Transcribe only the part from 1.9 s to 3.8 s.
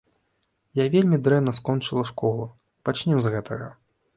школу, пачнём з гэтага.